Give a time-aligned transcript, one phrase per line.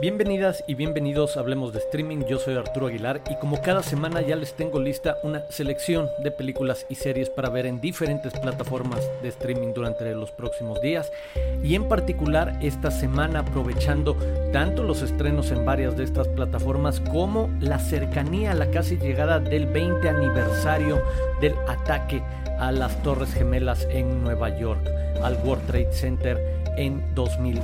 [0.00, 4.20] Bienvenidas y bienvenidos a Hablemos de Streaming, yo soy Arturo Aguilar y como cada semana
[4.20, 9.00] ya les tengo lista una selección de películas y series para ver en diferentes plataformas
[9.22, 11.10] de streaming durante los próximos días
[11.64, 14.16] y en particular esta semana aprovechando
[14.52, 19.40] tanto los estrenos en varias de estas plataformas como la cercanía a la casi llegada
[19.40, 21.02] del 20 aniversario
[21.40, 22.22] del ataque
[22.60, 24.88] a las Torres Gemelas en Nueva York,
[25.22, 27.62] al World Trade Center en 2001.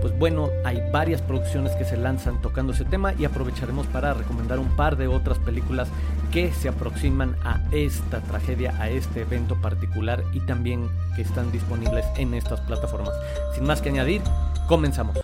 [0.00, 4.58] Pues bueno, hay varias producciones que se lanzan tocando ese tema y aprovecharemos para recomendar
[4.58, 5.88] un par de otras películas
[6.32, 12.06] que se aproximan a esta tragedia, a este evento particular y también que están disponibles
[12.16, 13.12] en estas plataformas.
[13.54, 14.22] Sin más que añadir,
[14.66, 15.18] comenzamos.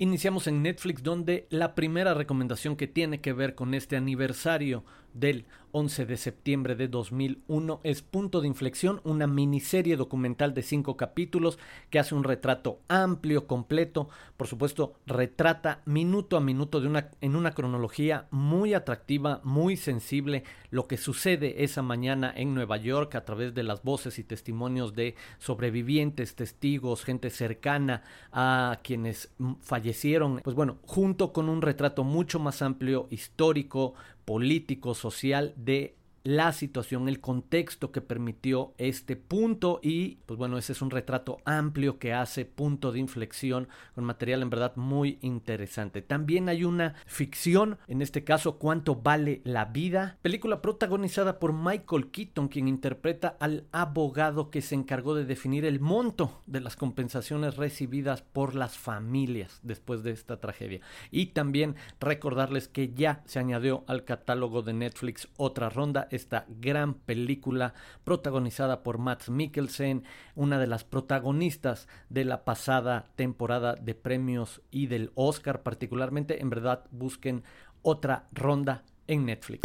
[0.00, 5.46] Iniciamos en Netflix donde la primera recomendación que tiene que ver con este aniversario del
[5.72, 11.58] 11 de septiembre de 2001 es Punto de Inflexión, una miniserie documental de cinco capítulos
[11.90, 17.36] que hace un retrato amplio, completo, por supuesto retrata minuto a minuto de una, en
[17.36, 23.24] una cronología muy atractiva, muy sensible, lo que sucede esa mañana en Nueva York a
[23.24, 30.56] través de las voces y testimonios de sobrevivientes, testigos, gente cercana a quienes fallecieron, pues
[30.56, 33.94] bueno, junto con un retrato mucho más amplio, histórico,
[34.28, 40.72] político, social de la situación, el contexto que permitió este punto y pues bueno, ese
[40.72, 46.02] es un retrato amplio que hace punto de inflexión con material en verdad muy interesante.
[46.02, 50.18] También hay una ficción, en este caso, ¿Cuánto vale la vida?
[50.22, 55.80] Película protagonizada por Michael Keaton, quien interpreta al abogado que se encargó de definir el
[55.80, 60.80] monto de las compensaciones recibidas por las familias después de esta tragedia.
[61.10, 66.94] Y también recordarles que ya se añadió al catálogo de Netflix otra ronda esta gran
[66.94, 74.62] película protagonizada por Matt Mikkelsen, una de las protagonistas de la pasada temporada de premios
[74.70, 76.40] y del Oscar particularmente.
[76.40, 77.44] En verdad, busquen
[77.82, 79.62] otra ronda en Netflix.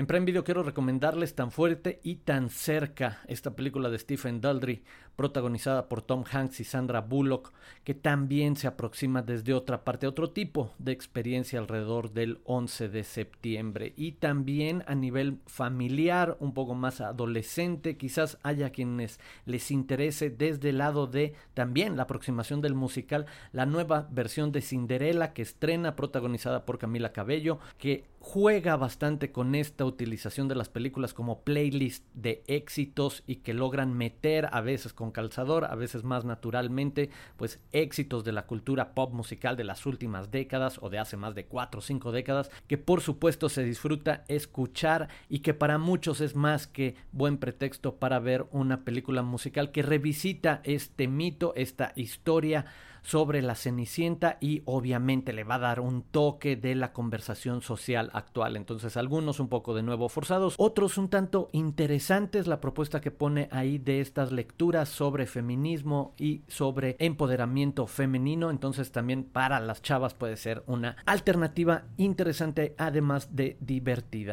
[0.00, 4.82] En Prime quiero recomendarles Tan fuerte y tan cerca esta película de Stephen Daldry,
[5.14, 7.52] protagonizada por Tom Hanks y Sandra Bullock,
[7.84, 13.04] que también se aproxima desde otra parte, otro tipo de experiencia alrededor del 11 de
[13.04, 13.92] septiembre.
[13.94, 20.70] Y también a nivel familiar, un poco más adolescente, quizás haya quienes les interese desde
[20.70, 25.94] el lado de también la aproximación del musical, la nueva versión de Cinderella que estrena
[25.94, 32.04] protagonizada por Camila Cabello, que juega bastante con esta utilización de las películas como playlist
[32.14, 37.60] de éxitos y que logran meter a veces con calzador, a veces más naturalmente, pues
[37.72, 41.46] éxitos de la cultura pop musical de las últimas décadas o de hace más de
[41.46, 46.34] 4 o 5 décadas, que por supuesto se disfruta escuchar y que para muchos es
[46.34, 52.66] más que buen pretexto para ver una película musical que revisita este mito, esta historia
[53.02, 58.10] sobre la Cenicienta y obviamente le va a dar un toque de la conversación social
[58.12, 58.56] actual.
[58.56, 63.48] Entonces algunos un poco de nuevo forzados, otros un tanto interesantes la propuesta que pone
[63.52, 68.50] ahí de estas lecturas sobre feminismo y sobre empoderamiento femenino.
[68.50, 74.32] Entonces también para las chavas puede ser una alternativa interesante además de divertida.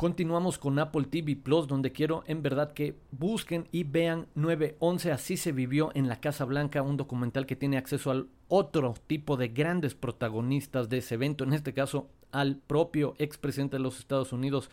[0.00, 5.36] Continuamos con Apple TV Plus, donde quiero en verdad que busquen y vean 911, así
[5.36, 9.48] se vivió en la Casa Blanca, un documental que tiene acceso al otro tipo de
[9.48, 14.70] grandes protagonistas de ese evento, en este caso al propio expresidente de los Estados Unidos,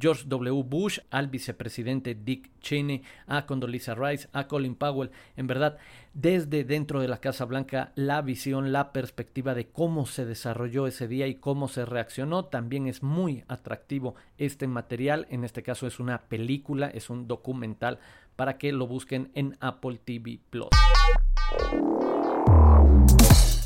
[0.00, 0.62] George W.
[0.62, 5.10] Bush, al vicepresidente Dick Cheney, a Condoleezza Rice, a Colin Powell.
[5.36, 5.78] En verdad,
[6.14, 11.08] desde dentro de la Casa Blanca, la visión, la perspectiva de cómo se desarrolló ese
[11.08, 15.26] día y cómo se reaccionó, también es muy atractivo este material.
[15.30, 17.98] En este caso es una película, es un documental
[18.36, 20.68] para que lo busquen en Apple TV Plus.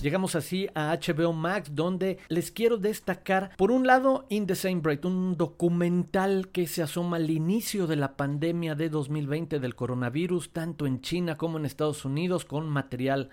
[0.03, 4.81] Llegamos así a HBO Max, donde les quiero destacar, por un lado, In the Same
[4.81, 10.51] Breath, un documental que se asoma al inicio de la pandemia de 2020 del coronavirus,
[10.51, 13.31] tanto en China como en Estados Unidos, con material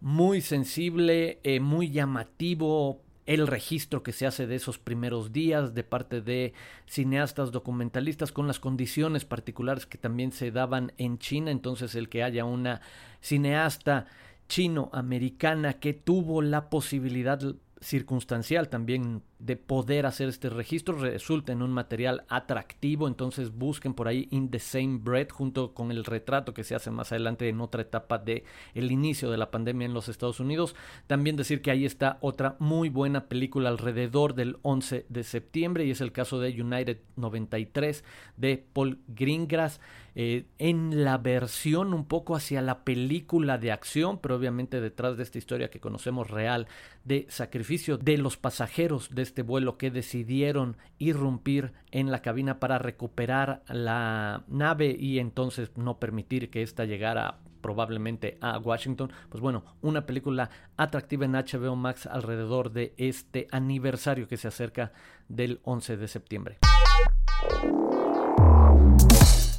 [0.00, 5.82] muy sensible, eh, muy llamativo, el registro que se hace de esos primeros días de
[5.82, 6.52] parte de
[6.86, 12.22] cineastas documentalistas con las condiciones particulares que también se daban en China, entonces el que
[12.22, 12.82] haya una
[13.20, 14.06] cineasta
[14.48, 17.40] chino-americana que tuvo la posibilidad
[17.84, 24.08] circunstancial también de poder hacer este registro, resulta en un material atractivo, entonces busquen por
[24.08, 27.60] ahí In the Same Bread junto con el retrato que se hace más adelante en
[27.60, 28.44] otra etapa de
[28.74, 30.74] el inicio de la pandemia en los Estados Unidos.
[31.06, 35.90] También decir que ahí está otra muy buena película alrededor del 11 de septiembre y
[35.90, 38.02] es el caso de United 93
[38.38, 39.78] de Paul Greengrass.
[40.16, 45.24] Eh, en la versión un poco hacia la película de acción, pero obviamente detrás de
[45.24, 46.68] esta historia que conocemos real
[47.02, 52.78] de sacrificio de los pasajeros de este vuelo que decidieron irrumpir en la cabina para
[52.78, 59.10] recuperar la nave y entonces no permitir que ésta llegara probablemente a Washington.
[59.30, 64.92] Pues bueno, una película atractiva en HBO Max alrededor de este aniversario que se acerca
[65.28, 66.58] del 11 de septiembre.